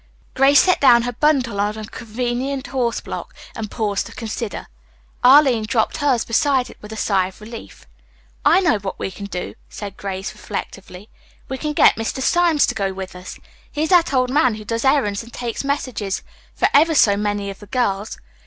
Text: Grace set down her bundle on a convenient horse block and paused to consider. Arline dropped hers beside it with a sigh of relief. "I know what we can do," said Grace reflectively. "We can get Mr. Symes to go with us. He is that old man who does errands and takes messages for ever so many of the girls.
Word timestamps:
Grace 0.33 0.59
set 0.59 0.81
down 0.81 1.03
her 1.03 1.11
bundle 1.13 1.59
on 1.61 1.77
a 1.77 1.85
convenient 1.85 2.65
horse 2.65 2.99
block 2.99 3.35
and 3.55 3.69
paused 3.69 4.07
to 4.07 4.11
consider. 4.11 4.65
Arline 5.23 5.63
dropped 5.65 5.97
hers 5.97 6.25
beside 6.25 6.71
it 6.71 6.77
with 6.81 6.91
a 6.91 6.97
sigh 6.97 7.27
of 7.27 7.39
relief. 7.39 7.85
"I 8.43 8.61
know 8.61 8.79
what 8.79 8.97
we 8.97 9.11
can 9.11 9.27
do," 9.27 9.53
said 9.69 9.97
Grace 9.97 10.33
reflectively. 10.33 11.11
"We 11.49 11.59
can 11.59 11.73
get 11.73 11.97
Mr. 11.97 12.19
Symes 12.19 12.65
to 12.65 12.73
go 12.73 12.91
with 12.93 13.15
us. 13.15 13.37
He 13.71 13.83
is 13.83 13.89
that 13.89 14.11
old 14.11 14.31
man 14.31 14.55
who 14.55 14.65
does 14.65 14.83
errands 14.85 15.21
and 15.21 15.31
takes 15.31 15.63
messages 15.63 16.23
for 16.55 16.67
ever 16.73 16.95
so 16.95 17.15
many 17.15 17.51
of 17.51 17.59
the 17.59 17.67
girls. 17.67 18.17